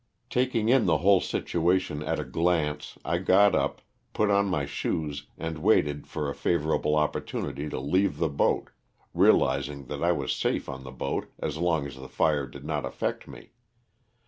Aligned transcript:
Taking 0.31 0.67
in 0.67 0.87
the 0.87 0.97
whole 0.97 1.21
situation 1.21 2.01
at 2.01 2.19
a 2.19 2.23
glance 2.25 2.97
I 3.05 3.19
got 3.19 3.53
up, 3.53 3.83
put 4.13 4.31
on 4.31 4.47
my 4.47 4.65
shoes 4.65 5.27
and 5.37 5.59
waited 5.59 6.07
for 6.07 6.27
a 6.27 6.33
favorable 6.33 6.93
opportu 6.93 7.43
nity 7.43 7.69
to 7.69 7.79
leave 7.79 8.17
the 8.17 8.27
boat, 8.27 8.71
realizing 9.13 9.85
that 9.89 10.03
I 10.03 10.11
was 10.11 10.35
safe 10.35 10.67
on 10.67 10.81
the 10.83 10.91
boat 10.91 11.27
as 11.37 11.57
long 11.57 11.85
as 11.85 11.97
the 11.97 12.09
fire 12.09 12.47
did 12.47 12.65
not 12.65 12.83
affect 12.83 13.27
me. 13.27 13.51